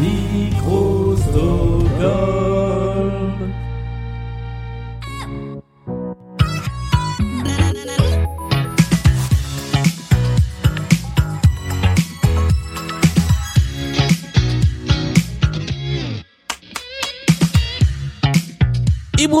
Micro-Stockholm. 0.00 2.57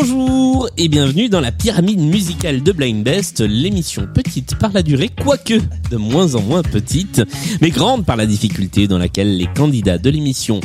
Bonjour 0.00 0.68
et 0.76 0.86
bienvenue 0.86 1.28
dans 1.28 1.40
la 1.40 1.50
pyramide 1.50 1.98
musicale 1.98 2.62
de 2.62 2.70
Blind 2.70 3.02
Best, 3.02 3.40
l'émission 3.40 4.06
petite 4.06 4.54
par 4.56 4.70
la 4.72 4.84
durée, 4.84 5.08
quoique 5.08 5.54
de 5.90 5.96
moins 5.96 6.36
en 6.36 6.42
moins 6.42 6.62
petite, 6.62 7.22
mais 7.60 7.70
grande 7.70 8.06
par 8.06 8.14
la 8.14 8.24
difficulté 8.24 8.86
dans 8.86 8.98
laquelle 8.98 9.36
les 9.36 9.48
candidats 9.56 9.98
de 9.98 10.08
l'émission 10.08 10.60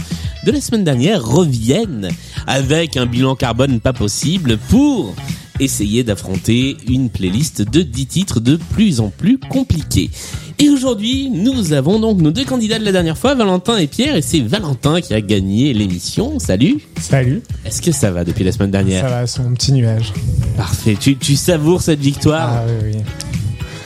de 0.45 0.51
la 0.51 0.61
semaine 0.61 0.83
dernière 0.83 1.25
reviennent 1.25 2.09
avec 2.45 2.95
un 2.95 3.07
bilan 3.07 3.35
carbone 3.35 3.79
pas 3.79 3.93
possible 3.93 4.59
pour 4.69 5.15
essayer 5.59 6.03
d'affronter 6.03 6.77
une 6.87 7.09
playlist 7.09 7.63
de 7.63 7.81
10 7.81 8.05
titres 8.05 8.39
de 8.39 8.57
plus 8.57 8.99
en 8.99 9.09
plus 9.09 9.39
compliqués. 9.39 10.11
Et 10.59 10.69
aujourd'hui, 10.69 11.29
nous 11.29 11.73
avons 11.73 11.99
donc 11.99 12.19
nos 12.19 12.31
deux 12.31 12.45
candidats 12.45 12.79
de 12.79 12.85
la 12.85 12.91
dernière 12.91 13.17
fois, 13.17 13.35
Valentin 13.35 13.77
et 13.77 13.87
Pierre, 13.87 14.15
et 14.15 14.21
c'est 14.21 14.39
Valentin 14.39 15.01
qui 15.01 15.13
a 15.13 15.21
gagné 15.21 15.73
l'émission. 15.73 16.39
Salut 16.39 16.79
Salut, 16.99 17.41
Est-ce 17.65 17.81
que 17.81 17.91
ça 17.91 18.11
va 18.11 18.23
depuis 18.23 18.43
la 18.43 18.51
semaine 18.51 18.71
dernière 18.71 19.01
ça 19.01 19.09
va, 19.09 19.27
c'est 19.27 19.41
mon 19.41 19.53
petit 19.53 19.71
nuage. 19.73 20.13
Parfait. 20.55 20.95
Tu, 20.99 21.17
tu 21.17 21.35
savoures 21.35 21.81
cette 21.81 21.99
victoire 21.99 22.49
Ah 22.51 22.63
oui, 22.67 22.91
oui. 22.93 23.01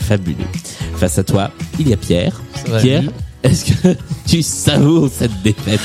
Fabuleux. 0.01 0.37
Face 0.97 1.17
à 1.17 1.23
toi, 1.23 1.51
il 1.79 1.89
y 1.89 1.93
a 1.93 1.97
Pierre. 1.97 2.41
Ça 2.55 2.71
va, 2.71 2.79
Pierre, 2.79 3.03
est-ce 3.43 3.65
que 3.65 3.95
tu 4.27 4.41
savoures 4.41 5.09
cette 5.11 5.41
défaite 5.43 5.81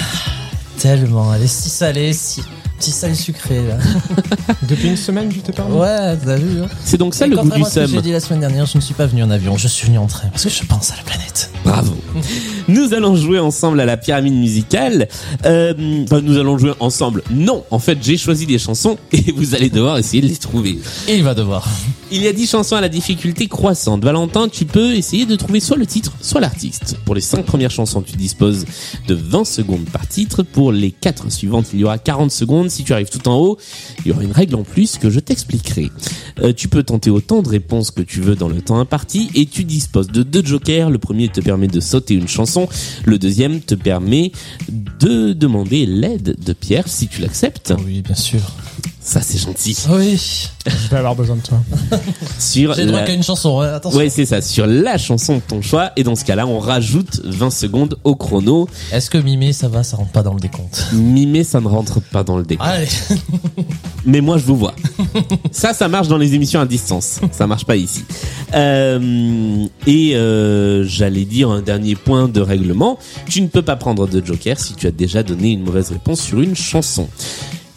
Tellement, 0.79 1.33
elle 1.35 1.43
est 1.43 1.47
si 1.47 1.69
salée, 1.69 2.13
si, 2.13 2.43
si 2.83 2.91
salée 2.91 3.15
sucrée 3.15 3.65
là. 3.67 3.77
Depuis 4.69 4.89
une 4.89 4.97
semaine, 4.97 5.31
je 5.31 5.41
t'ai 5.41 5.53
parlé 5.53 5.75
Ouais, 5.75 6.17
t'as 6.25 6.37
vu 6.37 6.63
hein 6.63 6.69
C'est 6.85 6.99
donc 6.99 7.15
ça 7.15 7.27
Et 7.27 7.29
le 7.29 7.37
goût 7.37 7.49
du 7.49 7.63
j'ai 7.87 8.03
dit 8.03 8.13
la 8.13 8.21
semaine 8.21 8.41
dernière, 8.41 8.67
je 8.67 8.77
ne 8.77 8.83
suis 8.83 8.95
pas 8.95 9.07
venu 9.07 9.23
en 9.23 9.31
avion, 9.31 9.57
je 9.57 9.69
suis 9.69 9.87
venu 9.87 9.99
en 9.99 10.07
train 10.07 10.29
parce 10.29 10.45
que 10.45 10.51
je 10.51 10.65
pense 10.65 10.91
à 10.91 10.97
la 10.97 11.03
planète. 11.03 11.52
Bravo. 11.65 11.95
Nous 12.69 12.95
allons 12.95 13.17
jouer 13.17 13.39
ensemble 13.39 13.81
à 13.81 13.85
la 13.85 13.97
pyramide 13.97 14.35
musicale. 14.35 15.09
Euh, 15.45 16.05
enfin, 16.05 16.21
nous 16.21 16.39
allons 16.39 16.59
jouer 16.59 16.73
ensemble. 16.81 17.23
Non, 17.31 17.65
en 17.71 17.79
fait, 17.79 17.99
j'ai 18.03 18.17
choisi 18.17 18.47
des 18.47 18.59
chansons 18.59 18.99
et 19.13 19.33
vous 19.33 19.55
allez 19.55 19.71
devoir 19.71 19.99
essayer 19.99 20.23
de 20.23 20.29
les 20.29 20.37
trouver. 20.37 20.79
Et 21.09 21.17
il 21.17 21.25
va 21.25 21.35
devoir. 21.35 21.69
Il 22.11 22.23
y 22.23 22.29
a 22.29 22.33
10 22.33 22.51
chansons 22.51 22.77
à 22.77 22.81
la 22.81 22.89
difficulté 22.91 23.49
croissante. 23.49 24.05
Valentin, 24.05 24.49
tu 24.49 24.67
peux 24.67 24.95
essayer 24.95 25.25
de 25.25 25.35
trouver 25.35 25.61
soit 25.61 25.79
le 25.79 25.87
titre, 25.87 26.13
soit 26.21 26.41
l'artiste. 26.41 26.97
Pour 27.07 27.15
les 27.15 27.21
5 27.21 27.45
premières 27.47 27.71
chansons, 27.71 28.03
tu 28.03 28.17
disposes 28.17 28.67
de 29.09 29.15
20 29.15 29.45
secondes 29.45 29.87
par 29.91 30.07
titre. 30.07 30.43
Pour 30.43 30.73
les 30.73 30.91
4 30.91 31.33
suivantes, 31.33 31.69
il 31.73 31.81
y 31.81 31.85
aura 31.85 31.99
40 31.99 32.31
secondes. 32.31 32.71
Si 32.71 32.85
tu 32.85 32.93
arrives 32.93 33.09
tout 33.09 33.27
en 33.29 33.37
haut, 33.37 33.57
il 34.05 34.09
y 34.09 34.13
aura 34.13 34.23
une 34.23 34.33
règle 34.33 34.57
en 34.57 34.63
plus 34.63 34.99
que 34.99 35.09
je 35.09 35.21
t'expliquerai. 35.21 35.91
Euh, 36.43 36.53
tu 36.53 36.69
peux 36.69 36.83
tenter 36.83 37.11
autant 37.11 37.41
de 37.41 37.49
réponses 37.49 37.91
que 37.91 38.03
tu 38.03 38.21
veux 38.21 38.35
dans 38.35 38.49
le 38.49 38.61
temps 38.61 38.79
imparti 38.79 39.31
et 39.35 39.47
tu 39.47 39.65
disposes 39.65 40.09
de 40.09 40.23
deux 40.23 40.45
jokers. 40.45 40.91
Le 40.91 40.99
premier 40.99 41.29
te 41.29 41.41
permet 41.41 41.52
de 41.57 41.81
sauter 41.81 42.15
une 42.15 42.29
chanson. 42.29 42.69
Le 43.05 43.19
deuxième 43.19 43.61
te 43.61 43.75
permet 43.75 44.33
de 45.01 45.33
demander 45.33 45.87
l'aide 45.87 46.37
de 46.45 46.53
Pierre 46.53 46.89
si 46.89 47.09
tu 47.09 47.21
l'acceptes. 47.21 47.73
Oui, 47.85 48.03
bien 48.03 48.15
sûr. 48.15 48.41
Ça, 49.05 49.21
c'est 49.21 49.39
gentil. 49.39 49.77
Oui. 49.91 50.49
Je 50.65 50.89
vais 50.91 50.97
avoir 50.97 51.17
besoin 51.17 51.35
de 51.37 51.41
toi. 51.43 51.61
Sur 52.39 52.75
J'ai 52.75 52.87
droit 52.87 53.01
la- 53.01 53.07
qu'à 53.07 53.13
une 53.15 53.23
chanson, 53.25 53.59
ouais, 53.59 53.67
attention. 53.67 53.99
Ouais, 53.99 54.09
c'est 54.09 54.25
ça, 54.27 54.41
sur 54.41 54.65
la 54.67 54.97
chanson 54.97 55.37
de 55.37 55.41
ton 55.41 55.61
choix. 55.61 55.91
Et 55.97 56.05
dans 56.05 56.15
ce 56.15 56.25
cas-là, 56.25 56.47
on 56.47 56.61
rajoute 56.61 57.21
20 57.25 57.51
secondes 57.51 57.99
au 58.05 58.15
chrono. 58.15 58.69
Est-ce 58.93 59.11
que 59.11 59.19
Mimé, 59.19 59.53
ça 59.53 59.67
va, 59.69 59.83
ça 59.83 59.97
rentre 59.97 60.13
pas 60.13 60.23
dans 60.23 60.35
le 60.35 60.41
décompte? 60.41 60.87
Mimer, 60.93 61.43
ça 61.43 61.61
ne 61.61 61.67
rentre 61.67 62.01
pas 62.01 62.23
dans 62.23 62.37
le 62.39 62.45
décor. 62.45 62.65
Allez. 62.65 62.87
Mais 64.05 64.21
moi, 64.21 64.39
je 64.39 64.45
vous 64.45 64.57
vois. 64.57 64.75
ça, 65.53 65.73
ça 65.73 65.89
marche 65.89 66.09
dans 66.09 66.19
les 66.19 66.35
émissions 66.35 66.61
à 66.61 66.67
distance. 66.67 67.21
Ça 67.33 67.47
marche 67.47 67.65
pas 67.65 67.77
ici. 67.77 68.05
Euh, 68.55 69.67
et 69.87 70.17
euh, 70.17 70.85
j'allais 70.85 71.25
dire 71.25 71.51
un 71.51 71.61
dernier 71.63 71.95
point 71.95 72.29
de 72.29 72.41
règlement. 72.41 72.99
Tu 73.29 73.43
ne 73.43 73.49
peux 73.49 73.63
pas 73.63 73.77
prendre 73.77 74.07
de 74.07 74.25
joker 74.25 74.59
si 74.59 74.75
tu 74.75 74.87
as 74.87 74.91
déjà 74.91 75.23
donné 75.23 75.53
une 75.53 75.63
mauvaise 75.65 75.91
réponse 75.91 76.21
sur 76.21 76.41
une 76.41 76.55
chanson. 76.57 77.09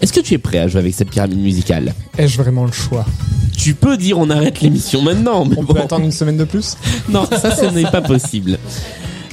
Est-ce 0.02 0.12
que 0.14 0.20
tu 0.20 0.34
es 0.34 0.38
prêt 0.38 0.60
à 0.60 0.68
jouer 0.68 0.80
avec 0.82 0.94
cette 0.94 1.10
pyramide 1.10 1.40
musicale? 1.40 1.94
Ai-je 2.18 2.38
vraiment 2.38 2.66
le 2.66 2.72
choix? 2.72 3.06
Tu 3.58 3.74
peux 3.74 3.98
dire 3.98 4.20
on 4.20 4.30
arrête 4.30 4.62
l'émission 4.62 5.02
maintenant, 5.02 5.46
mais 5.46 5.56
On 5.58 5.64
bon. 5.64 5.74
peut 5.74 5.80
attendre 5.80 6.06
une 6.06 6.12
semaine 6.12 6.38
de 6.38 6.44
plus? 6.44 6.76
Non, 7.10 7.26
ça, 7.26 7.56
ce 7.56 7.66
n'est 7.74 7.90
pas 7.90 8.02
possible. 8.02 8.60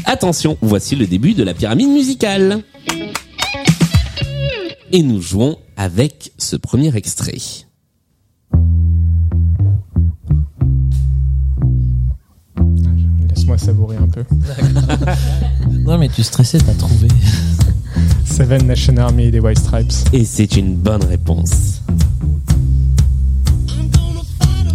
Attention, 0.05 0.57
voici 0.63 0.95
le 0.97 1.07
début 1.07 1.35
de 1.35 1.43
la 1.43 1.55
pyramide 1.55 1.89
musicale. 1.89 2.63
Et 4.93 5.03
nous 5.03 5.21
jouons 5.21 5.57
avec 5.77 6.33
ce 6.39 6.55
premier 6.57 6.95
extrait. 6.97 7.39
Laisse-moi 13.53 13.59
savourer 13.59 13.97
un 13.97 14.09
peu. 14.09 14.25
Non, 15.71 15.99
mais 15.99 16.09
tu 16.09 16.23
stressais, 16.23 16.59
t'as 16.59 16.75
trouvé. 16.75 17.09
Seven 18.25 18.67
Nation 18.67 18.97
Army 18.99 19.31
des 19.31 19.41
White 19.41 19.59
Stripes. 19.59 19.93
Et 20.13 20.25
c'est 20.25 20.57
une 20.57 20.77
bonne 20.77 21.05
réponse. 21.05 21.81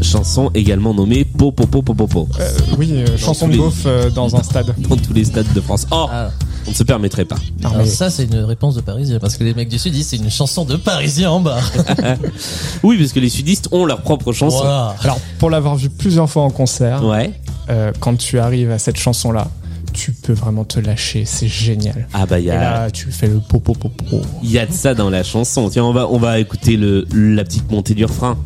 Chanson 0.02 0.52
également 0.54 0.94
nommée 0.94 1.26
Po 1.26 1.52
Po 1.52 1.66
Po 1.66 1.82
Po 1.82 1.94
Po 1.94 2.08
Po 2.08 2.28
Euh, 2.40 2.50
oui, 2.78 2.90
euh, 2.94 3.18
chanson 3.18 3.48
de 3.48 3.58
beauf 3.58 3.84
euh, 3.86 4.10
dans 4.10 4.36
un 4.36 4.44
stade. 4.44 4.74
dans 4.90 4.96
tous 4.96 5.14
les 5.14 5.26
stades 5.26 5.52
de 5.54 5.62
France. 5.62 5.86
Oh, 5.92 6.08
Ah. 6.12 6.30
on 6.68 6.70
ne 6.72 6.76
se 6.76 6.84
permettrait 6.84 7.26
pas. 7.26 7.38
Ah, 7.64 7.72
mais- 7.78 7.86
ça, 7.86 8.10
c'est 8.10 8.26
une 8.26 8.40
réponse 8.44 8.76
de 8.76 8.82
Parisien, 8.82 9.20
parce 9.20 9.36
que 9.38 9.44
les 9.44 9.54
mecs 9.54 9.70
du 9.70 9.78
Sud 9.80 9.94
disent 9.94 10.08
c'est 10.08 10.18
une 10.18 10.30
chanson 10.30 10.66
de 10.66 10.76
Parisien 10.76 11.32
en 11.32 11.40
bas. 11.42 11.60
Oui, 12.84 12.98
parce 13.00 13.12
que 13.12 13.20
les 13.20 13.30
sudistes 13.30 13.70
ont 13.72 13.86
leur 13.86 14.02
propre 14.02 14.34
chanson. 14.34 14.58
Voilà. 14.60 14.96
Alors, 15.04 15.20
pour 15.40 15.50
l'avoir 15.50 15.76
vu 15.76 15.90
plusieurs 15.90 16.30
fois 16.30 16.44
en 16.44 16.52
concert, 16.52 17.04
Ouais. 17.04 17.34
Euh, 17.70 17.92
quand 18.00 18.16
tu 18.16 18.40
arrives 18.40 18.72
à 18.72 18.80
cette 18.80 18.98
chanson-là, 18.98 19.50
tu 19.94 20.12
peux 20.12 20.34
vraiment 20.34 20.64
te 20.64 20.80
lâcher, 20.80 21.26
c'est 21.26 21.48
génial. 21.48 22.08
Ah 22.14 22.26
bah 22.26 22.40
y 22.40 22.48
Et 22.48 22.52
a, 22.52 22.60
là, 22.60 22.92
tu 22.92 23.12
fais 23.12 23.28
le 23.28 23.40
po 23.40 23.60
po 23.60 23.74
po 23.74 23.90
po. 23.90 24.22
il 24.44 24.52
y 24.52 24.60
a 24.60 24.66
de 24.66 24.74
ça 24.74 24.94
dans 24.94 25.10
la 25.10 25.24
chanson. 25.24 25.70
Tiens, 25.70 25.84
on 25.86 25.94
va, 25.94 26.08
on 26.10 26.18
va 26.20 26.40
écouter 26.40 26.78
le, 26.78 27.08
la 27.14 27.44
petite 27.44 27.70
montée 27.72 27.94
du 27.96 28.06
refrain. 28.06 28.38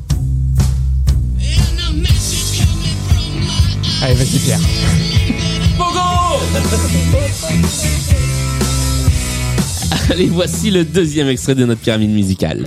Allez, 4.02 4.16
vas-y 4.16 4.40
Pierre. 4.40 4.60
Allez, 10.10 10.28
voici 10.28 10.72
le 10.72 10.84
deuxième 10.84 11.28
extrait 11.28 11.56
de 11.56 11.66
notre 11.66 11.82
pyramide 11.82 12.12
musicale. 12.12 12.66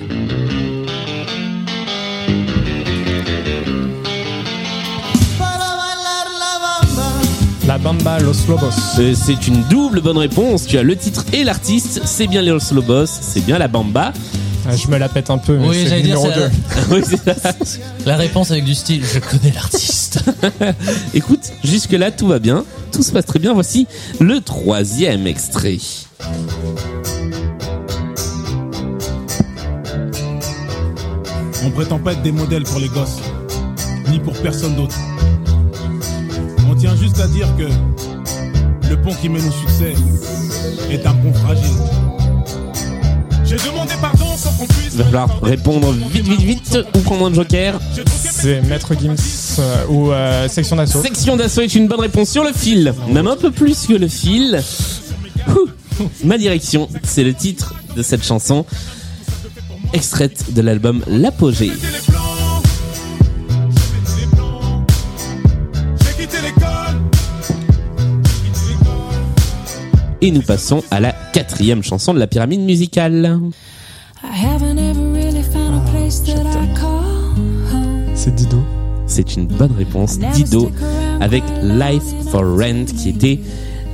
Bamba 7.84 8.18
Los 8.18 8.46
Lobos. 8.48 8.70
Euh, 8.98 9.12
C'est 9.14 9.46
une 9.46 9.62
double 9.64 10.00
bonne 10.00 10.16
réponse. 10.16 10.64
Tu 10.66 10.78
as 10.78 10.82
le 10.82 10.96
titre 10.96 11.22
et 11.34 11.44
l'artiste. 11.44 12.00
C'est 12.06 12.26
bien 12.26 12.40
Los 12.40 12.72
Lobos, 12.72 13.04
c'est 13.06 13.44
bien 13.44 13.58
la 13.58 13.68
Bamba. 13.68 14.14
Ah, 14.66 14.74
je 14.74 14.88
me 14.88 14.96
la 14.96 15.10
pète 15.10 15.28
un 15.28 15.36
peu, 15.36 15.58
mais 15.58 15.68
Oui, 15.68 15.76
c'est 15.86 16.00
dire, 16.00 16.16
numéro 16.18 16.26
c'est 16.32 16.88
2. 16.88 16.94
Oui, 16.94 17.02
c'est 17.06 17.38
ça. 17.38 17.52
La 18.06 18.16
réponse 18.16 18.50
avec 18.50 18.64
du 18.64 18.74
style, 18.74 19.02
je 19.04 19.18
connais 19.18 19.52
l'artiste. 19.54 20.24
Écoute, 21.14 21.52
jusque-là, 21.62 22.10
tout 22.10 22.26
va 22.28 22.38
bien. 22.38 22.64
Tout 22.90 23.02
se 23.02 23.12
passe 23.12 23.26
très 23.26 23.38
bien. 23.38 23.52
Voici 23.52 23.86
le 24.18 24.40
troisième 24.40 25.26
extrait. 25.26 25.76
On 31.62 31.70
prétend 31.70 31.98
pas 31.98 32.12
être 32.12 32.22
des 32.22 32.32
modèles 32.32 32.62
pour 32.64 32.80
les 32.80 32.88
gosses, 32.88 33.18
ni 34.10 34.18
pour 34.18 34.32
personne 34.34 34.74
d'autre. 34.76 34.96
Juste 37.04 37.20
à 37.20 37.26
dire 37.26 37.46
que 37.58 38.88
le 38.88 38.96
pont 39.02 39.12
qui 39.20 39.28
mène 39.28 39.46
au 39.46 39.50
succès 39.50 39.92
est 40.90 41.06
un 41.06 41.12
pont 41.12 41.34
fragile. 41.34 41.76
J'ai 43.44 43.56
demandé 43.56 43.92
pardon 44.00 44.24
sans 44.38 44.50
qu'on 44.52 44.64
puisse. 44.64 44.92
Il 44.92 44.98
va 44.98 45.04
falloir 45.04 45.42
répondre 45.42 45.92
vite, 45.92 46.26
vite, 46.26 46.40
vite 46.40 46.78
ou 46.94 46.98
prendre 47.00 47.26
un 47.26 47.34
joker. 47.34 47.78
C'est 48.30 48.62
Maître 48.62 48.94
Gims 48.98 49.16
euh, 49.58 49.86
ou 49.90 50.12
euh, 50.12 50.48
Section 50.48 50.76
d'Assaut. 50.76 51.02
Section 51.02 51.36
d'assaut 51.36 51.60
est 51.60 51.74
une 51.74 51.88
bonne 51.88 52.00
réponse 52.00 52.30
sur 52.30 52.42
le 52.42 52.54
fil. 52.54 52.94
Même 53.10 53.26
un 53.26 53.36
peu 53.36 53.50
plus 53.50 53.86
que 53.86 53.92
le 53.92 54.08
fil. 54.08 54.62
Ouh. 55.48 55.68
Ma 56.24 56.38
direction, 56.38 56.88
c'est 57.02 57.22
le 57.22 57.34
titre 57.34 57.74
de 57.94 58.02
cette 58.02 58.24
chanson, 58.24 58.64
extraite 59.92 60.54
de 60.54 60.62
l'album 60.62 61.04
L'Apogée. 61.06 61.72
Et 70.24 70.30
nous 70.30 70.40
passons 70.40 70.82
à 70.90 71.00
la 71.00 71.12
quatrième 71.34 71.82
chanson 71.82 72.14
de 72.14 72.18
la 72.18 72.26
pyramide 72.26 72.62
musicale. 72.62 73.38
I 74.22 74.26
haven't 74.26 74.78
ever 74.78 75.12
really 75.12 75.42
found 75.42 75.74
a 75.74 75.90
place 75.90 76.22
that 76.22 76.40
I 76.40 76.74
call 76.74 77.04
home. 77.70 78.06
C'est 78.14 78.34
Dido. 78.34 78.56
C'est 79.06 79.36
une 79.36 79.46
bonne 79.46 79.72
réponse. 79.76 80.18
Dido 80.18 80.70
avec 81.20 81.44
Life 81.62 82.04
for 82.30 82.40
Rent 82.40 82.86
qui 82.96 83.10
était 83.10 83.38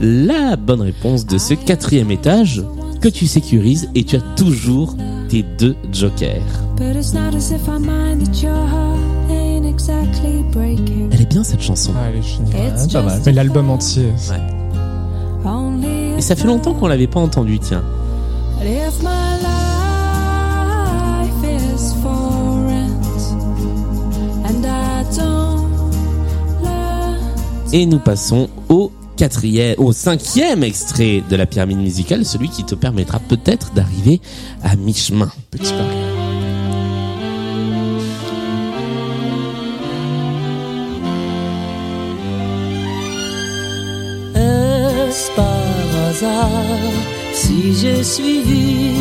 la 0.01 0.55
bonne 0.55 0.83
réponse 0.83 1.27
de 1.27 1.37
ce 1.37 1.55
quatrième 1.55 2.13
étage. 2.13 2.63
que 3.01 3.09
tu 3.09 3.27
sécurises 3.27 3.89
et 3.97 4.05
tu 4.05 4.15
as 4.17 4.21
toujours 4.37 4.95
tes 5.29 5.43
deux 5.59 5.75
jokers. 5.91 6.43
But 6.77 6.95
it's 6.95 7.13
not 7.13 7.35
as 7.35 7.51
if 7.51 7.67
I 7.67 7.81
mind 7.81 8.25
that 8.27 8.41
your 8.41 8.55
heart 8.55 9.01
ain't 9.31 9.67
exactly 9.67 10.45
breaking. 10.53 11.09
Elle 11.11 11.23
est 11.23 11.29
bien 11.29 11.43
cette 11.43 11.63
chanson. 11.63 11.93
Ah, 11.97 12.11
elle 12.13 12.19
est 12.19 12.23
géniale. 12.23 12.75
Pas 12.93 13.03
mal. 13.03 13.21
Mais 13.27 13.33
l'album 13.33 13.71
entier, 13.71 14.05
Ouais. 14.31 14.60
Et 16.21 16.23
ça 16.23 16.37
fait 16.37 16.47
longtemps 16.47 16.75
qu'on 16.75 16.87
l'avait 16.87 17.07
pas 17.07 17.19
entendu, 17.19 17.59
tiens. 17.59 17.83
Et 27.73 27.87
nous 27.87 27.99
passons 27.99 28.51
au 28.69 28.93
quatrième, 29.17 29.77
au 29.79 29.95
cinquième 29.95 30.63
extrait 30.63 31.23
de 31.27 31.37
la 31.37 31.47
pyramide 31.47 31.79
musicale, 31.79 32.27
celui 32.27 32.51
qui 32.51 32.65
te 32.65 32.75
permettra 32.75 33.19
peut-être 33.19 33.73
d'arriver 33.73 34.21
à 34.63 34.77
mi-chemin. 34.77 35.31
petit 35.51 35.73
pari. 35.73 36.00
Hasard 46.23 46.49
si 47.33 47.75
j'ai 47.75 48.03
suivi 48.03 48.95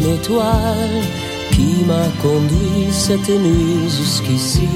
une 0.00 0.14
étoile 0.14 1.02
qui 1.52 1.84
m'a 1.86 2.06
conduit 2.22 2.90
cette 2.90 3.28
nuit 3.28 3.88
jusqu'ici 3.88 4.68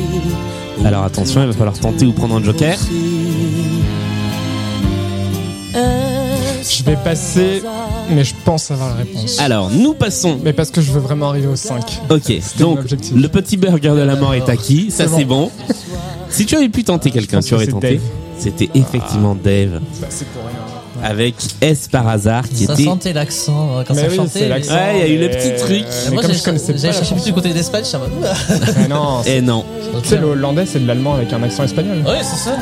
Alors 0.85 1.05
attention, 1.05 1.43
il 1.43 1.47
va 1.47 1.53
falloir 1.53 1.79
tenter 1.79 2.07
ou 2.07 2.13
prendre 2.13 2.37
un 2.37 2.43
joker. 2.43 2.77
Je 6.71 6.85
vais 6.85 6.97
passer, 6.97 7.63
mais 8.11 8.25
je 8.25 8.35
pense 8.45 8.71
avoir 8.71 8.91
la 8.91 8.97
réponse. 8.97 9.41
Alors, 9.41 9.71
nous 9.71 9.95
passons. 9.95 10.39
Mais 10.45 10.53
parce 10.53 10.71
que 10.71 10.81
je 10.81 10.93
veux 10.93 11.01
vraiment 11.01 11.31
arriver 11.31 11.47
au 11.47 11.57
5. 11.57 12.03
Ok, 12.11 12.33
donc 12.59 12.81
le 13.15 13.29
petit 13.29 13.57
burger 13.57 13.91
de 13.91 14.03
la 14.03 14.17
mort 14.17 14.35
est 14.35 14.49
acquis, 14.49 14.91
ça 14.91 15.07
C'est 15.09 15.25
bon. 15.25 15.51
Si 16.29 16.47
tu 16.47 16.57
avais 16.57 16.69
pu 16.69 16.85
tenter 16.85 17.11
quelqu'un, 17.11 17.41
tu 17.41 17.55
aurais 17.55 17.67
tenté. 17.67 17.95
Dave. 17.95 18.03
C'était 18.39 18.69
effectivement 18.75 19.35
Dave 19.35 19.81
Bah, 20.01 20.07
c'est 20.11 20.29
pour 20.29 20.43
rien. 20.43 20.78
Avec 21.03 21.35
S 21.61 21.89
par 21.89 22.09
hasard 22.09 22.49
qui 22.49 22.65
Ça 22.67 22.75
était. 22.75 22.85
sentait 22.85 23.13
l'accent 23.13 23.79
euh, 23.79 23.83
quand 23.87 23.95
Mais 23.95 24.03
ça 24.03 24.09
oui, 24.11 24.17
chantait. 24.17 24.51
Ouais, 24.51 24.61
il 24.95 24.99
y 24.99 25.03
a 25.03 25.07
eu 25.09 25.19
le 25.19 25.29
petit 25.31 25.57
truc. 25.63 25.85
Mais 26.07 26.13
Moi, 26.15 26.23
comme 26.23 26.33
j'ai 26.33 26.39
je 26.39 26.43
connaissais 26.45 26.75
j'ai 26.77 26.87
pas. 26.89 26.93
cherché 26.95 27.15
plus 27.15 27.25
du 27.25 27.33
côté 27.33 27.53
d'Espagne, 27.53 27.85
je. 27.85 28.01
Mais 28.79 28.89
non, 28.89 29.21
c'est- 29.25 29.37
Eh 29.39 29.41
non, 29.43 29.65
tu 30.03 30.09
sais, 30.09 30.17
le 30.19 30.27
hollandais, 30.27 30.67
c'est 30.67 30.81
de 30.81 30.87
l'allemand 30.87 31.15
avec 31.15 31.33
un 31.33 31.43
accent 31.43 31.65
espagnol. 31.65 31.99
Ouais, 32.07 32.21
c'est 32.23 32.51
ça. 32.51 32.57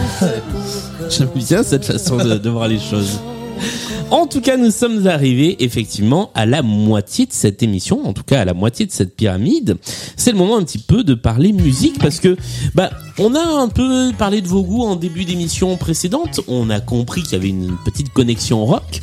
j'aime 1.11 1.29
bien 1.35 1.63
cette 1.63 1.85
façon 1.85 2.17
de, 2.17 2.35
de 2.39 2.51
voir 2.51 2.69
les 2.69 2.79
choses. 2.79 3.19
En 4.11 4.27
tout 4.27 4.41
cas, 4.41 4.57
nous 4.57 4.71
sommes 4.71 5.07
arrivés 5.07 5.57
effectivement 5.65 6.31
à 6.35 6.47
la 6.47 6.63
moitié 6.63 7.27
de 7.27 7.33
cette 7.33 7.63
émission, 7.63 8.07
en 8.07 8.13
tout 8.13 8.23
cas 8.23 8.41
à 8.41 8.45
la 8.45 8.55
moitié 8.55 8.87
de 8.87 8.93
cette 8.93 9.17
pyramide. 9.17 9.77
C'est 10.17 10.33
le 10.33 10.39
moment 10.39 10.57
un 10.57 10.63
petit 10.63 10.79
peu 10.79 11.05
de 11.05 11.15
parler 11.15 11.53
musique 11.53 11.99
parce 11.99 12.21
que 12.21 12.37
bah 12.75 12.91
on 13.19 13.35
a 13.35 13.41
un 13.41 13.69
peu 13.69 14.13
parlé 14.17 14.41
de 14.41 14.49
vos 14.49 14.63
goûts 14.63 14.85
en 14.85 14.97
début 14.97 15.25
d'émission 15.25 15.77
précédente. 15.77 16.41
On 16.49 16.71
a 16.71 16.81
compris 16.81 17.23
qu'il 17.23 17.33
y 17.33 17.37
avait 17.37 17.49
une 17.49 17.77
petite 17.85 18.13
connexion 18.13 18.65
rock. 18.65 19.01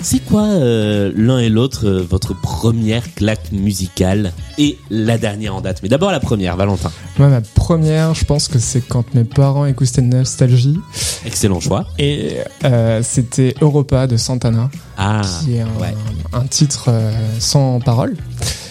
C'est 0.00 0.24
quoi 0.24 0.44
euh, 0.44 1.12
l'un 1.16 1.38
et 1.40 1.48
l'autre 1.48 1.86
euh, 1.86 2.06
votre 2.08 2.32
première 2.32 3.12
claque 3.14 3.50
musicale 3.50 4.32
et 4.56 4.78
la 4.90 5.18
dernière 5.18 5.56
en 5.56 5.60
date? 5.60 5.80
Mais 5.82 5.88
d'abord 5.88 6.12
la 6.12 6.20
première, 6.20 6.56
Valentin. 6.56 6.92
Moi, 7.18 7.28
ma 7.28 7.40
première, 7.40 8.14
je 8.14 8.24
pense 8.24 8.46
que 8.46 8.60
c'est 8.60 8.80
quand 8.80 9.12
mes 9.14 9.24
parents 9.24 9.66
écoutaient 9.66 10.00
Nostalgie. 10.00 10.78
Excellent 11.26 11.58
choix. 11.60 11.84
Et 11.98 12.36
euh, 12.64 13.00
c'était 13.02 13.54
Europa 13.60 14.06
de 14.06 14.16
Santana, 14.16 14.70
Ah, 14.96 15.22
qui 15.44 15.56
est 15.56 15.62
un, 15.62 15.66
ouais. 15.80 15.94
un 16.32 16.46
titre 16.46 16.86
euh, 16.88 17.12
sans 17.40 17.80
parole. 17.80 18.16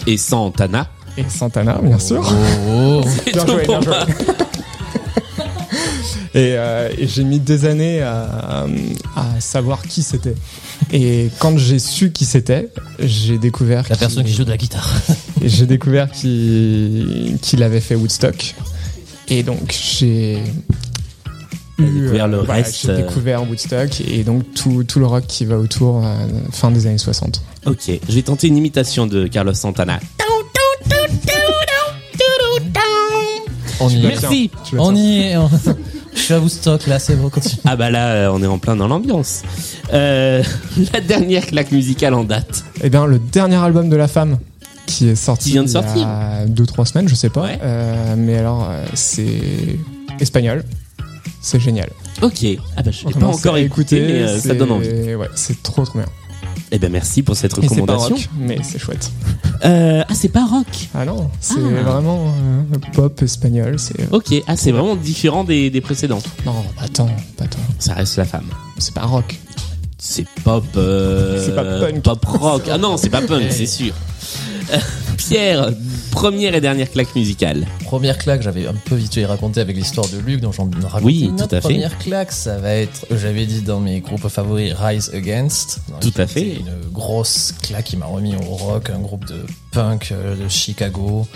Et 0.06 0.16
Santana. 0.16 0.88
Et 1.18 1.24
Santana, 1.28 1.78
bien 1.82 1.98
sûr. 1.98 2.22
Oh, 2.70 3.02
Bien 3.32 3.46
joué, 3.46 3.66
bien 3.66 3.80
joué. 3.82 3.94
Et, 6.34 6.52
euh, 6.56 6.90
et 6.96 7.08
j'ai 7.08 7.24
mis 7.24 7.40
des 7.40 7.64
années 7.64 8.02
à, 8.02 8.66
à 9.16 9.40
savoir 9.40 9.82
qui 9.82 10.02
c'était. 10.02 10.34
Et 10.92 11.28
quand 11.38 11.58
j'ai 11.58 11.78
su 11.78 12.12
qui 12.12 12.24
c'était, 12.24 12.68
j'ai 12.98 13.38
découvert 13.38 13.84
La 13.90 13.96
personne 13.96 14.24
qui 14.24 14.32
joue 14.32 14.44
de 14.44 14.50
la 14.50 14.56
guitare. 14.56 14.90
et 15.42 15.48
j'ai 15.48 15.66
découvert 15.66 16.10
qu'il 16.10 17.38
qu'il 17.42 17.62
avait 17.62 17.80
fait 17.80 17.94
Woodstock. 17.94 18.54
Et 19.28 19.42
donc 19.42 19.76
j'ai 19.98 20.38
découvert 21.78 22.28
le 22.28 22.38
voilà, 22.38 22.54
reste, 22.54 22.82
J'ai 22.82 22.90
euh. 22.90 22.96
découvert 22.96 23.48
Woodstock 23.48 24.00
et 24.00 24.24
donc 24.24 24.44
tout, 24.54 24.84
tout 24.84 24.98
le 24.98 25.06
rock 25.06 25.24
qui 25.26 25.44
va 25.44 25.58
autour 25.58 26.04
euh, 26.04 26.26
fin 26.50 26.70
des 26.70 26.86
années 26.86 26.98
60. 26.98 27.42
Ok, 27.66 27.90
je 28.08 28.14
vais 28.14 28.22
tenter 28.22 28.48
une 28.48 28.56
imitation 28.56 29.06
de 29.06 29.26
Carlos 29.26 29.52
Santana. 29.54 30.00
On 33.80 33.88
y 33.90 34.04
est. 34.04 34.08
Merci. 34.08 34.50
On 34.76 34.94
y 34.94 35.18
est. 35.18 35.36
Je 36.18 36.22
suis 36.24 36.34
à 36.34 36.40
Woodstock 36.40 36.86
là, 36.86 36.98
c'est 36.98 37.14
bon, 37.16 37.30
continue. 37.30 37.60
Ah 37.64 37.76
bah 37.76 37.90
là, 37.90 38.08
euh, 38.08 38.30
on 38.32 38.42
est 38.42 38.46
en 38.46 38.58
plein 38.58 38.76
dans 38.76 38.88
l'ambiance. 38.88 39.42
Euh, 39.92 40.42
la 40.92 41.00
dernière 41.00 41.46
claque 41.46 41.72
musicale 41.72 42.12
en 42.14 42.24
date. 42.24 42.64
Eh 42.82 42.90
bien, 42.90 43.06
le 43.06 43.18
dernier 43.18 43.56
album 43.56 43.88
de 43.88 43.96
La 43.96 44.08
Femme 44.08 44.38
qui 44.86 45.08
est 45.08 45.14
sorti 45.14 45.44
Qui 45.44 45.50
vient 45.52 45.62
de 45.64 45.68
il 45.68 45.74
y 45.74 45.76
a 45.76 45.82
sortir. 45.82 46.06
deux 46.48 46.66
trois 46.66 46.84
semaines, 46.86 47.08
je 47.08 47.14
sais 47.14 47.30
pas. 47.30 47.42
Ouais. 47.42 47.58
Euh, 47.62 48.14
mais 48.16 48.36
alors, 48.36 48.66
euh, 48.70 48.84
c'est 48.94 49.26
espagnol. 50.20 50.64
C'est 51.40 51.60
génial. 51.60 51.88
Ok. 52.20 52.44
Ah 52.76 52.82
bah 52.82 52.90
je 52.90 53.06
l'ai 53.06 53.14
pas 53.14 53.26
encore 53.26 53.54
à 53.54 53.60
écouté, 53.60 54.00
mais 54.00 54.12
euh, 54.22 54.36
ça 54.36 54.40
c'est- 54.50 54.54
donne 54.56 54.72
envie. 54.72 55.14
Ouais, 55.14 55.28
c'est 55.34 55.62
trop 55.62 55.84
trop 55.84 55.98
bien. 55.98 56.08
Eh 56.72 56.78
ben 56.78 56.90
merci 56.90 57.22
pour 57.22 57.36
cette 57.36 57.52
Et 57.58 57.62
c'est 57.68 57.68
pas 57.86 57.94
recommandation. 57.94 58.16
rock, 58.16 58.28
mais 58.38 58.58
c'est 58.62 58.78
chouette. 58.78 59.10
Euh, 59.64 60.02
ah 60.08 60.14
c'est 60.14 60.28
pas 60.28 60.44
rock. 60.46 60.66
Ah 60.94 61.04
non, 61.04 61.30
c'est 61.40 61.54
Ah. 61.58 61.82
vraiment 61.82 62.26
euh, 62.72 62.78
pop 62.92 63.20
espagnol. 63.22 63.78
C'est 63.78 64.12
Ok. 64.12 64.34
Ah 64.46 64.56
c'est 64.56 64.70
vraiment 64.72 64.94
différent 64.96 65.44
des, 65.44 65.70
des 65.70 65.80
précédentes. 65.80 66.24
non, 66.46 66.54
pas 66.78 66.88
tant, 66.88 67.08
pas 67.36 67.46
tant. 67.46 67.58
Ça 67.78 67.94
reste 67.94 68.16
la 68.16 68.24
femme. 68.24 68.46
C'est 68.78 68.94
pas 68.94 69.04
rock. 69.06 69.36
C'est 69.98 70.26
pop. 70.44 70.64
euh, 70.76 71.44
C'est 71.44 71.54
pas 71.54 71.64
punk. 71.64 72.02
Pop 72.02 72.24
rock. 72.26 72.62
Ah 72.70 72.78
non, 72.78 72.96
c'est 72.96 73.10
pas 73.10 73.20
punk, 73.22 73.50
c'est 73.50 73.66
sûr. 73.66 73.92
Euh, 75.28 75.34
Pierre, 75.34 75.70
première 76.10 76.54
et 76.54 76.60
dernière 76.60 76.90
claque 76.90 77.14
musicale. 77.14 77.66
Première 77.84 78.18
claque, 78.18 78.42
j'avais 78.42 78.66
un 78.66 78.74
peu 78.74 78.94
vite 78.94 79.14
fait 79.14 79.26
raconté 79.26 79.60
avec 79.60 79.76
l'histoire 79.76 80.08
de 80.08 80.18
Luc, 80.18 80.40
donc 80.40 80.54
j'en 80.54 80.68
raconte 80.88 81.04
Oui, 81.04 81.30
tout 81.36 81.44
à 81.44 81.60
fait. 81.60 81.68
Première 81.68 81.98
claque, 81.98 82.32
ça 82.32 82.58
va 82.58 82.72
être, 82.74 83.06
j'avais 83.10 83.46
dit 83.46 83.62
dans 83.62 83.80
mes 83.80 84.00
groupes 84.00 84.26
favoris, 84.28 84.72
Rise 84.72 85.10
Against. 85.14 85.80
Tout 86.00 86.12
à 86.16 86.26
fait. 86.26 86.56
Une 86.56 86.90
grosse 86.92 87.54
claque 87.62 87.84
qui 87.84 87.96
m'a 87.96 88.06
remis 88.06 88.34
au 88.36 88.54
rock, 88.54 88.90
un 88.90 89.00
groupe 89.00 89.26
de 89.26 89.44
punk 89.72 90.12
euh, 90.12 90.34
de 90.36 90.48
Chicago, 90.48 91.26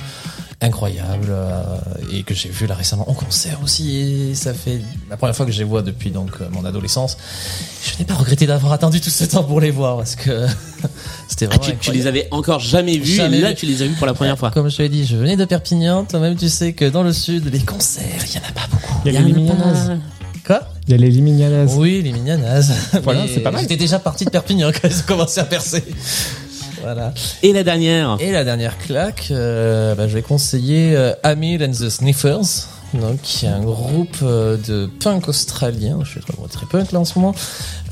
incroyable, 0.62 1.26
euh, 1.30 1.62
et 2.12 2.22
que 2.22 2.34
j'ai 2.34 2.48
vu 2.48 2.66
là 2.66 2.74
récemment 2.74 3.08
en 3.10 3.14
concert 3.14 3.58
aussi. 3.62 3.96
Et 4.30 4.34
ça 4.34 4.54
fait 4.54 4.80
la 5.10 5.16
première 5.16 5.34
fois 5.36 5.44
que 5.46 5.52
je 5.52 5.58
les 5.58 5.64
vois 5.64 5.82
depuis 5.82 6.10
donc 6.10 6.30
euh, 6.40 6.48
mon 6.50 6.64
adolescence. 6.64 7.16
Je 7.84 7.98
n'ai 7.98 8.04
pas 8.04 8.14
regretté 8.14 8.46
d'avoir 8.46 8.72
attendu 8.72 9.00
tout 9.00 9.10
ce 9.10 9.24
temps 9.24 9.44
pour 9.44 9.60
les 9.60 9.70
voir 9.70 9.96
parce 9.98 10.14
que 10.16 10.46
c'était 11.28 11.46
Ah, 11.50 11.56
vraiment 11.56 11.64
tu, 11.64 11.70
tu 11.70 11.72
incroyable. 11.90 11.98
les 11.98 12.06
avais 12.06 12.28
encore 12.30 12.60
jamais 12.60 12.96
vus 12.98 13.14
Jamais 13.16 13.38
et 13.38 13.40
là 13.40 13.48
vu. 13.50 13.54
tu 13.56 13.66
les 13.66 13.82
as 13.82 13.86
vus 13.86 13.94
pour 13.94 14.06
la 14.06 14.14
première 14.14 14.38
fois. 14.38 14.50
Comme 14.50 14.68
je 14.70 14.76
te 14.76 14.82
l'ai 14.82 14.88
dit, 14.88 15.04
je 15.06 15.16
venais 15.16 15.36
de 15.36 15.44
Perpignan. 15.44 16.04
Toi-même, 16.04 16.36
tu 16.36 16.48
sais 16.48 16.72
que 16.72 16.84
dans 16.84 17.02
le 17.02 17.12
sud, 17.12 17.52
les 17.52 17.60
concerts, 17.60 18.04
il 18.28 18.34
y 18.34 18.38
en 18.38 18.48
a 18.48 18.52
pas 18.52 18.66
beaucoup. 18.70 19.00
Il 19.04 19.12
y 19.12 19.16
a 19.16 19.20
les 19.20 19.26
Limignanas. 19.26 19.96
Quoi? 20.46 20.60
Il 20.88 20.90
y 20.90 20.94
a 20.94 20.96
les 20.96 21.08
Limignanas. 21.10 21.72
Oui, 21.76 22.02
les. 22.02 22.12
Voilà, 23.02 23.26
c'est 23.32 23.40
pas 23.40 23.50
mal. 23.52 23.60
J'étais 23.62 23.76
déjà 23.76 23.98
parti 24.00 24.24
de 24.24 24.30
Perpignan 24.30 24.70
quand 24.72 24.88
ils 24.88 24.96
ont 24.98 25.06
commencé 25.06 25.40
à 25.40 25.44
percer. 25.44 25.84
Voilà. 26.82 27.12
Et 27.42 27.52
la 27.52 27.64
dernière. 27.64 28.16
Et 28.20 28.32
la 28.32 28.44
dernière 28.44 28.78
claque, 28.78 29.28
euh, 29.30 29.94
bah, 29.94 30.08
je 30.08 30.14
vais 30.14 30.22
conseiller 30.22 30.96
euh, 30.96 31.12
Amil 31.22 31.62
and 31.62 31.70
the 31.70 31.88
Sniffers. 31.88 32.68
Donc, 32.94 33.20
qui 33.22 33.46
est 33.46 33.48
un 33.48 33.62
groupe 33.62 34.16
euh, 34.22 34.56
de 34.68 34.86
punk 35.00 35.28
australien. 35.28 35.98
Je 36.04 36.10
suis 36.10 36.20
très, 36.20 36.34
très 36.50 36.66
punk 36.66 36.92
là 36.92 37.00
en 37.00 37.04
ce 37.04 37.18
moment. 37.18 37.34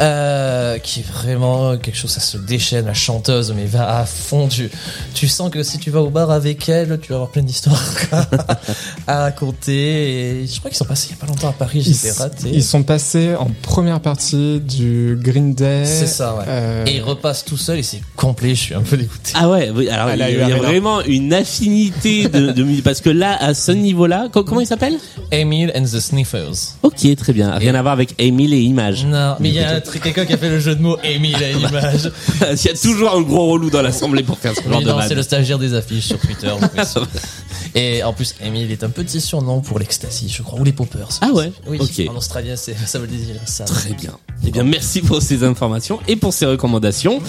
Euh, 0.00 0.78
qui 0.78 1.00
est 1.00 1.10
vraiment 1.10 1.76
quelque 1.78 1.96
chose, 1.96 2.10
ça 2.10 2.20
se 2.20 2.36
déchaîne. 2.38 2.86
La 2.86 2.94
chanteuse, 2.94 3.52
mais 3.56 3.64
va 3.66 3.98
à 3.98 4.04
fond. 4.06 4.48
Tu, 4.48 4.70
tu 5.14 5.26
sens 5.28 5.50
que 5.50 5.62
si 5.62 5.78
tu 5.78 5.90
vas 5.90 6.00
au 6.02 6.10
bar 6.10 6.30
avec 6.30 6.68
elle, 6.68 6.98
tu 7.00 7.10
vas 7.10 7.16
avoir 7.16 7.30
plein 7.30 7.42
d'histoires 7.42 7.82
à 9.06 9.20
raconter. 9.20 10.40
Et 10.42 10.46
je 10.46 10.58
crois 10.58 10.70
qu'ils 10.70 10.76
sont 10.78 10.84
passés 10.84 11.08
il 11.10 11.14
y 11.14 11.18
a 11.18 11.20
pas 11.20 11.26
longtemps 11.26 11.48
à 11.48 11.52
Paris. 11.52 11.82
Ils, 11.86 11.94
J'étais 11.94 12.12
raté. 12.12 12.50
ils 12.52 12.64
sont 12.64 12.82
passés 12.82 13.34
en 13.36 13.48
première 13.62 14.00
partie 14.00 14.60
du 14.60 15.18
Green 15.20 15.54
Day. 15.54 15.84
C'est 15.84 16.06
ça, 16.06 16.34
ouais. 16.36 16.44
Euh, 16.48 16.84
Et 16.86 16.96
il 16.96 17.02
repasse 17.02 17.44
tout 17.44 17.56
seul 17.56 17.78
et 17.78 17.82
c'est 17.82 18.00
complet. 18.16 18.54
Je 18.54 18.60
suis 18.60 18.74
un 18.74 18.82
peu 18.82 18.96
dégoûté. 18.96 19.32
Ah 19.34 19.48
ouais, 19.48 19.68
alors 19.90 20.10
Elle 20.10 20.20
il 20.34 20.38
y 20.38 20.42
a 20.42 20.48
y 20.48 20.52
vraiment 20.52 21.00
une 21.02 21.32
affinité 21.32 22.28
de, 22.28 22.50
de 22.52 22.62
musique 22.62 22.84
parce 22.84 23.00
que 23.00 23.10
là 23.10 23.36
à 23.40 23.54
ce 23.54 23.72
niveau-là, 23.72 24.28
co- 24.32 24.44
comment 24.44 24.60
il 24.60 24.66
s'appelle? 24.66 24.89
Emil 25.32 25.72
and 25.76 25.82
the 25.84 26.00
Sniffers. 26.00 26.74
Ok, 26.82 27.14
très 27.16 27.32
bien. 27.32 27.52
Rien 27.54 27.74
à 27.74 27.82
voir 27.82 27.92
avec 27.94 28.14
Emile 28.18 28.54
et 28.54 28.60
Image. 28.60 29.04
Non, 29.04 29.36
mais 29.40 29.48
il 29.48 29.54
y 29.54 29.60
a 29.60 29.80
quelqu'un 29.80 30.24
qui 30.26 30.32
a 30.32 30.38
fait 30.38 30.48
le 30.50 30.60
jeu 30.60 30.74
de 30.74 30.82
mots 30.82 30.96
Emile 31.04 31.36
à 31.42 31.52
l'image. 31.52 32.10
Il 32.52 32.64
y 32.66 32.68
a 32.68 32.74
toujours 32.74 33.14
un 33.14 33.22
gros 33.22 33.50
relou 33.52 33.70
dans 33.70 33.82
l'assemblée 33.82 34.22
pour 34.22 34.38
faire 34.38 34.54
ce 34.54 34.62
genre 34.62 34.78
Mais 34.78 34.84
de 34.84 34.90
non, 34.90 34.98
c'est 35.06 35.14
le 35.14 35.22
stagiaire 35.22 35.58
des 35.58 35.74
affiches 35.74 36.06
sur 36.06 36.18
Twitter. 36.18 36.50
Et 37.74 38.02
en 38.02 38.12
plus, 38.12 38.34
Emile 38.44 38.70
est 38.72 38.82
un 38.82 38.90
petit 38.90 39.20
surnom 39.20 39.60
pour 39.60 39.78
l'ecstasy, 39.78 40.28
je 40.28 40.42
crois, 40.42 40.58
ou 40.58 40.64
les 40.64 40.72
poppers. 40.72 41.08
Ah 41.20 41.30
ouais 41.32 41.52
Oui, 41.68 41.78
Ok. 41.80 42.02
en 42.08 42.16
australien, 42.16 42.56
ça 42.56 42.98
veut 42.98 43.06
dire 43.06 43.36
ça. 43.46 43.64
Très 43.64 43.92
bien. 43.92 44.12
Eh 44.44 44.50
bien, 44.50 44.64
merci 44.64 45.00
pour 45.02 45.22
ces 45.22 45.44
informations 45.44 46.00
et 46.08 46.16
pour 46.16 46.32
ces 46.32 46.46
recommandations. 46.46 47.20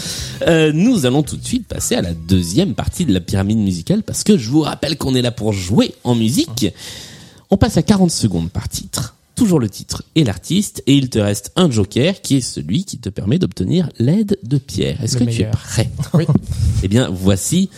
Euh, 0.47 0.71
nous 0.73 1.05
allons 1.05 1.21
tout 1.23 1.37
de 1.37 1.45
suite 1.45 1.67
passer 1.67 1.95
à 1.95 2.01
la 2.01 2.13
deuxième 2.13 2.73
partie 2.73 3.05
de 3.05 3.13
la 3.13 3.19
pyramide 3.19 3.59
musicale 3.59 4.01
parce 4.01 4.23
que 4.23 4.37
je 4.37 4.49
vous 4.49 4.61
rappelle 4.61 4.97
qu'on 4.97 5.13
est 5.13 5.21
là 5.21 5.31
pour 5.31 5.53
jouer 5.53 5.93
en 6.03 6.15
musique. 6.15 6.67
On 7.53 7.57
passe 7.57 7.75
à 7.75 7.83
40 7.83 8.09
secondes 8.09 8.49
par 8.49 8.69
titre. 8.69 9.17
Toujours 9.35 9.59
le 9.59 9.69
titre 9.69 10.03
et 10.15 10.23
l'artiste 10.23 10.81
et 10.87 10.95
il 10.95 11.09
te 11.09 11.19
reste 11.19 11.51
un 11.57 11.69
joker 11.69 12.21
qui 12.21 12.37
est 12.37 12.41
celui 12.41 12.85
qui 12.85 12.97
te 12.97 13.09
permet 13.09 13.39
d'obtenir 13.39 13.89
l'aide 13.99 14.37
de 14.43 14.57
Pierre. 14.57 15.03
Est-ce 15.03 15.17
que 15.17 15.25
tu 15.25 15.41
es 15.41 15.45
prêt? 15.51 15.89
Oui. 16.13 16.25
Eh 16.83 16.87
bien, 16.87 17.09
voici 17.11 17.69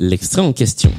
l'extrait 0.00 0.40
en 0.40 0.54
question. 0.54 0.90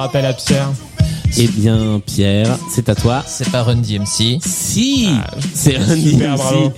Faire 0.00 0.08
appel 0.08 0.26
à 0.26 0.32
Pierre. 0.32 0.70
Eh 1.36 1.46
bien, 1.46 2.00
Pierre, 2.04 2.58
c'est 2.74 2.88
à 2.88 2.94
toi. 2.94 3.22
C'est 3.26 3.50
pas 3.50 3.62
Run 3.62 3.76
DMC. 3.76 4.38
Si, 4.40 5.08
c'est 5.54 5.78
super, 5.94 6.36
bravo. 6.36 6.64
IMC. 6.66 6.72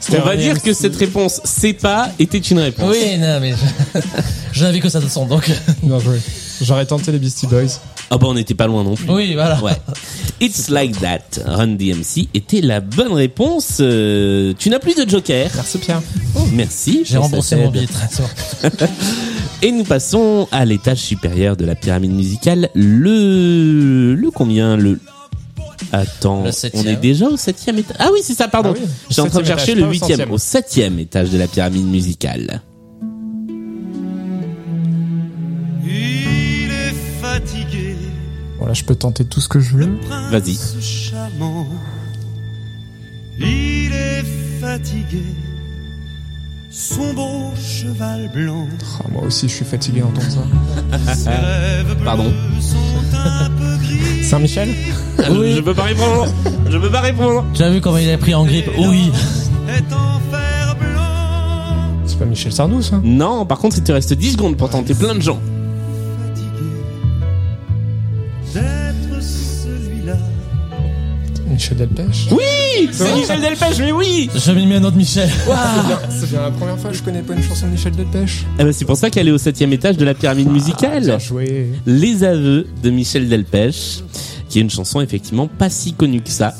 C'était 0.00 0.20
On 0.20 0.24
va 0.24 0.36
dire 0.36 0.62
que 0.62 0.72
cette 0.72 0.94
réponse 0.96 1.40
c'est 1.44 1.72
pas 1.72 2.10
était 2.18 2.38
une 2.38 2.60
réponse. 2.60 2.92
Oui, 2.92 3.18
non, 3.18 3.40
mais 3.40 3.54
je, 3.54 4.00
je 4.52 4.64
n'avais 4.64 4.78
que 4.78 4.88
ça 4.88 5.00
de 5.00 5.08
son, 5.08 5.26
donc. 5.26 5.50
Bien 5.82 5.98
joué. 5.98 6.20
J'aurais 6.60 6.86
tenté 6.86 7.10
les 7.12 7.18
Beastie 7.18 7.46
Boys. 7.46 7.80
Ah 8.10 8.18
bah 8.18 8.26
on 8.28 8.34
n'était 8.34 8.54
pas 8.54 8.66
loin 8.66 8.84
non 8.84 8.94
plus. 8.94 9.10
Oui, 9.10 9.34
voilà. 9.34 9.60
Ouais. 9.62 9.72
It's 10.40 10.68
like 10.68 11.00
that. 11.00 11.42
Run 11.44 11.74
DMC 11.76 12.28
était 12.34 12.60
la 12.60 12.80
bonne 12.80 13.12
réponse. 13.12 13.78
Euh, 13.80 14.52
tu 14.58 14.70
n'as 14.70 14.78
plus 14.78 14.94
de 14.94 15.08
joker. 15.08 15.50
Merci 15.54 15.78
Pierre. 15.78 16.02
Merci. 16.52 17.02
J'ai 17.04 17.18
remboursé 17.18 17.56
mon 17.56 17.70
billet 17.70 17.86
de 17.86 17.92
train. 17.92 18.86
Et 19.62 19.72
nous 19.72 19.84
passons 19.84 20.48
à 20.52 20.64
l'étage 20.64 20.98
supérieur 20.98 21.56
de 21.56 21.64
la 21.64 21.74
pyramide 21.74 22.12
musicale. 22.12 22.68
Le 22.74 24.14
le 24.14 24.30
combien 24.30 24.76
le 24.76 25.00
Attends, 25.92 26.44
Le 26.44 26.50
on 26.74 26.82
est 26.84 26.96
déjà 26.96 27.26
au 27.28 27.36
septième 27.36 27.78
étage. 27.78 27.96
Ah 28.00 28.08
oui, 28.12 28.20
c'est 28.22 28.34
ça, 28.34 28.48
pardon. 28.48 28.74
Ah 28.76 28.78
oui, 28.80 28.86
J'étais 29.08 29.20
en 29.20 29.28
train 29.28 29.40
de 29.40 29.46
chercher 29.46 29.72
étage, 29.72 29.84
le 29.84 29.90
huitième, 29.90 30.30
au 30.30 30.38
septième 30.38 30.98
étage 30.98 31.30
de 31.30 31.38
la 31.38 31.46
pyramide 31.46 31.86
musicale. 31.86 32.62
Il 35.84 36.70
est 36.70 36.94
fatigué, 37.20 37.96
Voilà, 38.58 38.74
je 38.74 38.84
peux 38.84 38.94
tenter 38.94 39.24
tout 39.26 39.40
ce 39.40 39.48
que 39.48 39.60
je 39.60 39.76
veux. 39.76 39.98
Vas-y. 40.30 40.58
Il 43.38 43.92
est 43.92 44.24
fatigué, 44.60 45.22
son 46.76 47.14
beau 47.14 47.54
cheval 47.56 48.30
blanc. 48.34 48.66
Ah, 49.00 49.06
moi 49.10 49.22
aussi, 49.24 49.48
je 49.48 49.54
suis 49.54 49.64
fatigué 49.64 50.00
d'entendre 50.00 50.30
ça. 50.30 51.32
Bleus 51.84 51.94
Pardon. 52.04 52.30
sont 52.60 52.76
un 53.16 53.48
peu 53.50 53.76
gris. 53.82 54.22
Saint-Michel 54.22 54.68
Je 55.18 55.60
peux 55.60 55.72
pas 55.74 55.84
répondre. 55.84 56.26
Je 56.68 56.76
peux 56.76 56.90
pas 56.90 57.00
répondre. 57.00 57.44
Tu 57.54 57.62
as 57.62 57.70
vu 57.70 57.80
comment 57.80 57.96
il 57.96 58.10
a 58.10 58.18
pris 58.18 58.34
en 58.34 58.44
grippe 58.44 58.68
Oui. 58.78 59.10
C'est 62.04 62.18
pas 62.18 62.24
Michel 62.26 62.52
Sardou, 62.52 62.82
ça 62.82 63.00
Non, 63.02 63.46
par 63.46 63.58
contre, 63.58 63.78
il 63.78 63.82
te 63.82 63.92
reste 63.92 64.12
10 64.12 64.32
secondes 64.32 64.56
pour 64.56 64.68
tenter 64.68 64.94
plein 64.94 65.14
de 65.14 65.22
gens. 65.22 65.40
Michel 71.56 71.78
Delpech 71.78 72.28
Oui, 72.32 72.90
c'est 72.92 73.14
Michel 73.14 73.40
Delpech, 73.40 73.78
mais 73.78 73.90
oui. 73.90 74.28
J'ai 74.34 74.52
mis 74.54 74.74
un 74.74 74.84
autre 74.84 74.96
Michel. 74.96 75.26
C'est 75.30 75.86
bien, 75.86 75.98
c'est 76.10 76.28
bien 76.28 76.42
la 76.42 76.50
première 76.50 76.78
fois 76.78 76.90
que 76.90 76.96
je 76.96 77.02
connais 77.02 77.22
pas 77.22 77.32
une 77.32 77.42
chanson 77.42 77.64
de 77.64 77.70
Michel 77.70 77.92
Delpech. 77.92 78.44
Eh 78.58 78.64
ben, 78.64 78.72
c'est 78.74 78.84
pour 78.84 78.98
ça 78.98 79.08
qu'elle 79.08 79.26
est 79.26 79.32
au 79.32 79.38
septième 79.38 79.72
étage 79.72 79.96
de 79.96 80.04
la 80.04 80.12
pyramide 80.12 80.50
musicale. 80.50 81.04
Bien 81.04 81.18
joué. 81.18 81.68
Les 81.86 82.24
aveux 82.24 82.66
de 82.82 82.90
Michel 82.90 83.30
Delpech, 83.30 84.02
qui 84.50 84.58
est 84.58 84.60
une 84.60 84.68
chanson 84.68 85.00
effectivement 85.00 85.46
pas 85.48 85.70
si 85.70 85.94
connue 85.94 86.20
que 86.20 86.28
ça. 86.28 86.52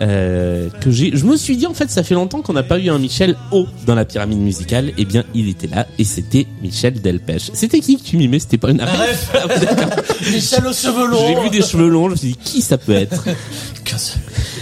Euh, 0.00 0.68
que 0.80 0.90
j'ai, 0.90 1.16
je 1.16 1.24
me 1.24 1.36
suis 1.36 1.56
dit 1.56 1.66
en 1.66 1.72
fait, 1.72 1.88
ça 1.88 2.02
fait 2.02 2.14
longtemps 2.14 2.42
qu'on 2.42 2.52
n'a 2.52 2.64
pas 2.64 2.78
eu 2.78 2.90
un 2.90 2.98
Michel 2.98 3.36
haut 3.52 3.66
dans 3.86 3.94
la 3.94 4.04
pyramide 4.04 4.40
musicale. 4.40 4.92
Eh 4.98 5.06
bien, 5.06 5.24
il 5.34 5.48
était 5.48 5.68
là 5.68 5.86
et 5.98 6.04
c'était 6.04 6.46
Michel 6.60 7.00
Delpech. 7.00 7.50
C'était 7.54 7.80
qui 7.80 7.96
que 7.96 8.02
tu 8.02 8.18
mimais 8.18 8.40
C'était 8.40 8.58
pas 8.58 8.72
une. 8.72 8.80
Ah, 8.82 9.06
d'accord. 9.48 10.04
Michel 10.32 10.66
aux 10.66 10.72
cheveux 10.72 11.06
longs. 11.06 11.28
J'ai 11.28 11.40
vu 11.40 11.50
des 11.50 11.62
cheveux 11.62 11.88
longs. 11.88 12.08
Je 12.08 12.10
me 12.10 12.16
suis 12.16 12.28
dit 12.28 12.38
qui 12.44 12.60
ça 12.60 12.76
peut 12.76 12.92
être? 12.92 13.24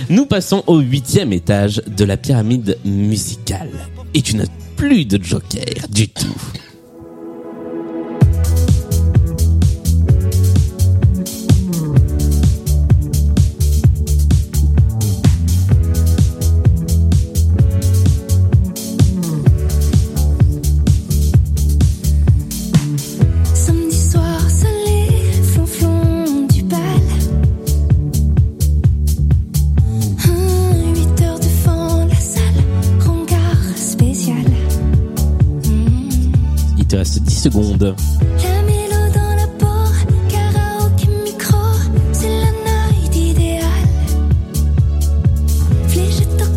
Nous 0.08 0.26
passons 0.26 0.62
au 0.66 0.78
huitième 0.78 1.32
étage 1.32 1.82
de 1.86 2.04
la 2.04 2.16
pyramide 2.16 2.78
musicale. 2.84 3.70
Et 4.14 4.22
tu 4.22 4.36
n'as 4.36 4.46
plus 4.76 5.04
de 5.04 5.22
joker 5.22 5.88
du 5.90 6.08
tout. 6.08 6.40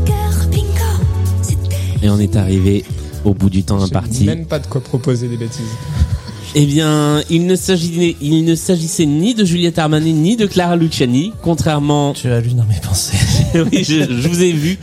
Cœur, 0.05 0.47
bingo, 0.51 1.03
c'était. 1.41 1.75
Et 2.03 2.09
on 2.09 2.19
est 2.19 2.35
arrivé 2.35 2.83
au 3.23 3.33
bout 3.33 3.49
du 3.49 3.63
temps 3.63 3.81
imparti. 3.81 4.25
même 4.25 4.45
pas 4.45 4.59
de 4.59 4.67
quoi 4.67 4.81
proposer 4.81 5.27
des 5.27 5.37
bêtises. 5.37 5.61
Eh 6.57 6.65
bien, 6.65 7.21
il 7.29 7.47
ne 7.47 7.55
s'agissait, 7.57 8.15
il 8.21 8.45
ne 8.45 8.55
s'agissait 8.55 9.05
ni 9.05 9.33
de 9.33 9.43
Juliette 9.43 9.77
Armanet 9.77 10.13
ni 10.13 10.37
de 10.37 10.45
Clara 10.45 10.77
Luciani, 10.77 11.33
contrairement. 11.41 12.13
Tu 12.13 12.29
as 12.29 12.39
lu 12.39 12.51
dans 12.53 12.63
mes 12.63 12.79
pensées. 12.81 13.17
oui, 13.71 13.83
je, 13.83 14.03
je 14.03 14.27
vous 14.27 14.41
ai 14.43 14.51
vu. 14.51 14.77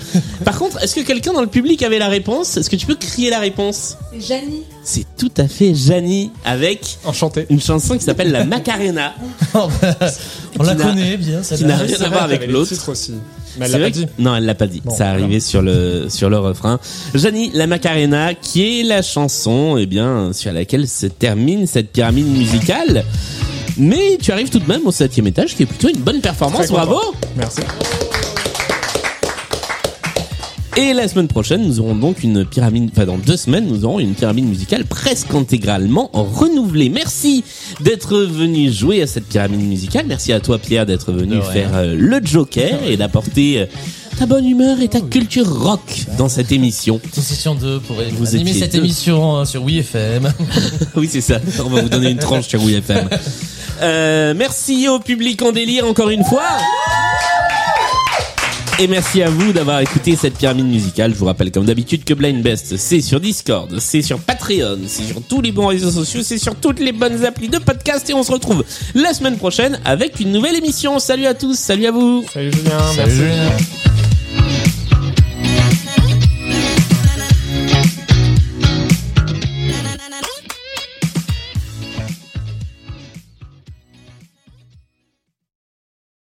Par 0.45 0.59
contre, 0.59 0.83
est-ce 0.83 0.95
que 0.95 1.01
quelqu'un 1.01 1.33
dans 1.33 1.41
le 1.41 1.47
public 1.47 1.83
avait 1.83 1.99
la 1.99 2.09
réponse? 2.09 2.57
Est-ce 2.57 2.71
que 2.71 2.77
tu 2.77 2.87
peux 2.87 2.95
crier 2.95 3.31
la 3.31 3.39
réponse? 3.41 3.97
Janie. 4.19 4.63
C'est 4.85 5.07
tout 5.17 5.31
à 5.37 5.47
fait 5.49 5.75
Janie 5.75 6.31
avec 6.45 6.99
Enchanté. 7.05 7.47
une 7.51 7.61
chanson 7.61 7.97
qui 7.97 8.05
s'appelle 8.05 8.33
La 8.33 8.45
Macarena, 8.45 9.15
On 9.55 9.69
la 10.65 10.73
Qui 10.75 10.79
n'a- 10.79 10.85
connaît 10.85 11.17
bien, 11.17 11.39
qui 11.41 11.45
celle-là. 11.47 11.69
n'a 11.69 11.77
rien 11.83 12.01
à 12.01 12.09
voir 12.09 12.23
avec 12.25 12.47
l'autre. 12.51 12.89
aussi. 12.91 13.13
Mais 13.59 13.67
elle 13.67 13.71
C'est 13.73 13.79
l'a 13.79 13.85
pas 13.85 13.91
dit. 13.91 14.07
Non, 14.19 14.35
elle 14.35 14.45
l'a 14.47 14.55
pas 14.55 14.67
dit. 14.67 14.81
Bon, 14.85 14.91
ça 14.91 14.97
voilà. 14.97 15.11
arrivait 15.13 15.41
sur 15.41 15.61
le 15.63 16.07
sur 16.09 16.31
le 16.31 16.39
refrain. 16.39 16.81
Janie 17.15 17.51
la 17.55 17.67
Macarena, 17.67 18.35
qui 18.35 18.81
est 18.81 18.83
la 18.83 19.03
chanson, 19.03 19.77
eh 19.79 19.87
bien, 19.87 20.33
sur 20.33 20.53
laquelle 20.53 20.89
se 20.89 21.07
termine 21.07 21.67
cette 21.67 21.91
pyramide 21.93 22.27
musicale. 22.29 23.05
Mais 23.79 24.19
tu 24.21 24.33
arrives 24.33 24.49
tout 24.51 24.59
de 24.59 24.69
même 24.69 24.87
au 24.87 24.93
septième 24.93 25.27
étage, 25.27 25.55
qui 25.55 25.63
est 25.63 25.67
plutôt 25.67 25.89
une 25.89 26.01
bonne 26.01 26.21
performance. 26.21 26.69
Bravo. 26.69 26.99
Merci. 27.37 27.61
Et 30.79 30.95
la 30.95 31.07
semaine 31.07 31.29
prochaine, 31.29 31.63
nous 31.67 31.81
aurons 31.81 31.95
donc 31.95 32.23
une 32.23 32.47
pyramide, 32.47 32.89
enfin 32.93 33.05
dans 33.05 33.19
deux 33.19 33.37
semaines, 33.37 33.67
nous 33.67 33.85
aurons 33.85 34.01
une 34.01 34.15
pyramide 34.15 34.47
musicale 34.47 34.87
presque 34.87 35.35
intégralement 35.35 36.09
renouvelée. 36.15 36.89
Merci 36.89 37.45
d'être 37.81 38.17
venu 38.17 38.73
jouer 38.73 39.03
à 39.03 39.07
cette 39.07 39.27
pyramide 39.27 39.61
musicale. 39.61 40.07
Merci 40.09 40.33
à 40.33 40.41
toi 40.41 40.59
Pierre 40.59 40.87
d'être 40.87 41.13
venu 41.13 41.43
faire 41.53 41.73
euh, 41.75 41.95
le 41.95 42.21
Joker 42.25 42.83
et 42.89 42.97
d'apporter 42.97 43.61
euh, 43.61 43.67
ta 44.19 44.25
bonne 44.25 44.47
humeur 44.47 44.81
et 44.81 44.89
ta 44.89 45.03
culture 45.03 45.47
rock 45.47 46.07
dans 46.17 46.31
cette 46.31 46.53
émission. 46.53 46.99
Nous 47.19 47.33
étions 47.33 47.55
deux 47.55 47.79
pour 47.81 47.97
Vous 48.13 48.35
animer 48.35 48.55
cette 48.55 48.73
deux. 48.73 48.79
émission 48.79 49.41
euh, 49.41 49.45
sur 49.45 49.65
WeFM. 49.65 50.33
oui, 50.97 51.07
c'est 51.11 51.21
ça. 51.21 51.39
On 51.63 51.69
va 51.69 51.83
vous 51.83 51.91
donner 51.91 52.11
une 52.11 52.19
tranche 52.19 52.49
sur 52.49 52.63
WFM. 52.63 53.09
Euh, 53.81 54.33
merci 54.37 54.87
au 54.89 55.01
public 55.01 55.43
en 55.43 55.51
délire 55.51 55.87
encore 55.87 56.11
une 56.11 56.23
fois. 56.23 56.45
Et 58.79 58.87
merci 58.89 59.23
à 59.23 59.29
vous 59.29 59.53
d'avoir 59.53 59.81
écouté 59.81 60.17
cette 60.17 60.37
pyramide 60.39 60.67
musicale. 60.67 61.13
Je 61.13 61.19
vous 61.19 61.27
rappelle 61.27 61.53
comme 61.53 61.67
d'habitude 61.67 62.05
que 62.05 62.15
Blind 62.15 62.43
Best, 62.43 62.77
c'est 62.77 63.01
sur 63.01 63.21
Discord, 63.21 63.79
c'est 63.79 64.03
sur 64.03 64.19
Patreon, 64.19 64.79
c'est 64.87 65.05
sur 65.05 65.23
tous 65.23 65.41
les 65.41 65.53
bons 65.53 65.67
réseaux 65.67 65.91
sociaux, 65.91 66.23
c'est 66.25 66.39
sur 66.39 66.55
toutes 66.57 66.81
les 66.81 66.93
bonnes 66.93 67.25
applis 67.25 67.49
de 67.49 67.59
podcast 67.59 68.09
et 68.11 68.15
on 68.15 68.23
se 68.23 68.33
retrouve 68.33 68.65
la 68.95 69.13
semaine 69.15 69.37
prochaine 69.37 69.79
avec 69.85 70.21
une 70.21 70.33
nouvelle 70.33 70.57
émission. 70.57 70.99
Salut 70.99 71.27
à 71.27 71.35
tous, 71.35 71.57
salut 71.59 71.87
à 71.87 71.93
vous. 71.93 72.25
Salut 72.33 72.51
Julien, 72.53 72.79
Salut 72.95 72.97
merci. 72.97 73.17
Julien. 73.17 73.92